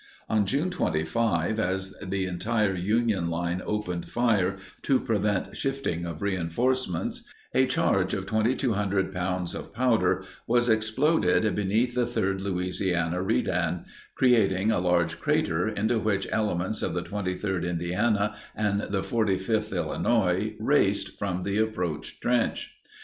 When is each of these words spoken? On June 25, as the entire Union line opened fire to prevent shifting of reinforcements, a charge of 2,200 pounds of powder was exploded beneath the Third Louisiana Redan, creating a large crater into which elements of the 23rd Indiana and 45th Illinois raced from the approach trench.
On 0.27 0.47
June 0.47 0.71
25, 0.71 1.59
as 1.59 1.91
the 2.01 2.25
entire 2.25 2.73
Union 2.73 3.29
line 3.29 3.61
opened 3.63 4.07
fire 4.07 4.57
to 4.81 4.99
prevent 4.99 5.55
shifting 5.55 6.07
of 6.07 6.23
reinforcements, 6.23 7.23
a 7.53 7.67
charge 7.67 8.15
of 8.15 8.25
2,200 8.25 9.11
pounds 9.11 9.53
of 9.53 9.71
powder 9.71 10.23
was 10.47 10.67
exploded 10.69 11.53
beneath 11.55 11.93
the 11.93 12.07
Third 12.07 12.41
Louisiana 12.41 13.21
Redan, 13.21 13.85
creating 14.15 14.71
a 14.71 14.79
large 14.79 15.19
crater 15.19 15.67
into 15.69 15.99
which 15.99 16.27
elements 16.31 16.81
of 16.81 16.95
the 16.95 17.03
23rd 17.03 17.63
Indiana 17.69 18.35
and 18.55 18.81
45th 18.81 19.71
Illinois 19.71 20.55
raced 20.59 21.19
from 21.19 21.43
the 21.43 21.59
approach 21.59 22.19
trench. 22.19 22.79